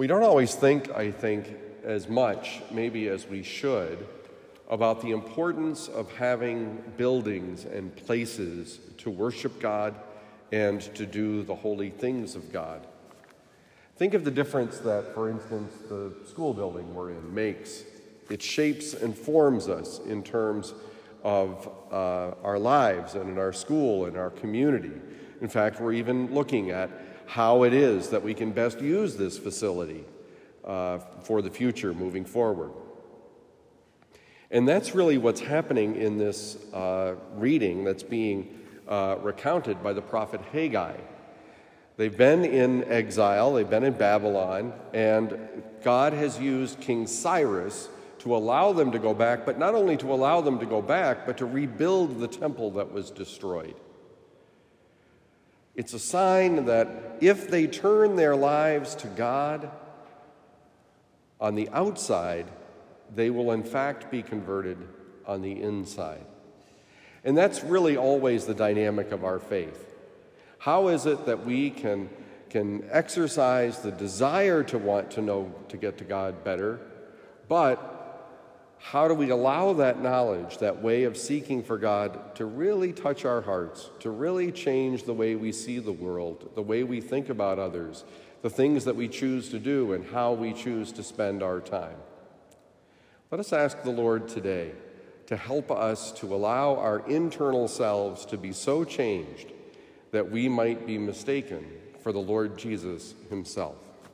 [0.00, 1.46] We don't always think, I think,
[1.84, 4.06] as much, maybe as we should,
[4.70, 9.94] about the importance of having buildings and places to worship God
[10.52, 12.86] and to do the holy things of God.
[13.96, 17.84] Think of the difference that, for instance, the school building we're in makes.
[18.30, 20.72] It shapes and forms us in terms
[21.22, 24.98] of uh, our lives and in our school and our community.
[25.42, 26.88] In fact, we're even looking at
[27.30, 30.04] how it is that we can best use this facility
[30.64, 32.72] uh, for the future moving forward.
[34.50, 40.02] And that's really what's happening in this uh, reading that's being uh, recounted by the
[40.02, 40.96] prophet Haggai.
[41.96, 47.88] They've been in exile, they've been in Babylon, and God has used King Cyrus
[48.20, 51.26] to allow them to go back, but not only to allow them to go back,
[51.26, 53.76] but to rebuild the temple that was destroyed.
[55.74, 56.88] It's a sign that
[57.20, 59.70] if they turn their lives to God
[61.40, 62.46] on the outside,
[63.14, 64.78] they will in fact be converted
[65.26, 66.24] on the inside.
[67.24, 69.86] And that's really always the dynamic of our faith.
[70.58, 72.10] How is it that we can,
[72.50, 76.80] can exercise the desire to want to know, to get to God better,
[77.48, 77.99] but
[78.82, 83.26] how do we allow that knowledge, that way of seeking for God, to really touch
[83.26, 87.28] our hearts, to really change the way we see the world, the way we think
[87.28, 88.04] about others,
[88.40, 91.96] the things that we choose to do, and how we choose to spend our time?
[93.30, 94.72] Let us ask the Lord today
[95.26, 99.52] to help us to allow our internal selves to be so changed
[100.10, 101.64] that we might be mistaken
[102.02, 103.76] for the Lord Jesus Himself.